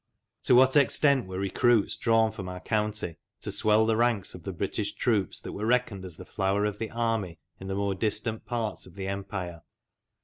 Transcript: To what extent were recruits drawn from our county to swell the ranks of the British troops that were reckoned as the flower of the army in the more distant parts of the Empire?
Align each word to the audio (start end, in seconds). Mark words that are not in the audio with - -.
To 0.45 0.55
what 0.55 0.75
extent 0.75 1.27
were 1.27 1.37
recruits 1.37 1.95
drawn 1.95 2.31
from 2.31 2.49
our 2.49 2.59
county 2.59 3.17
to 3.41 3.51
swell 3.51 3.85
the 3.85 3.95
ranks 3.95 4.33
of 4.33 4.41
the 4.41 4.51
British 4.51 4.93
troops 4.93 5.39
that 5.41 5.51
were 5.53 5.67
reckoned 5.67 6.05
as 6.05 6.17
the 6.17 6.25
flower 6.25 6.65
of 6.65 6.79
the 6.79 6.89
army 6.89 7.37
in 7.59 7.67
the 7.67 7.75
more 7.75 7.93
distant 7.93 8.43
parts 8.43 8.87
of 8.87 8.95
the 8.95 9.07
Empire? 9.07 9.61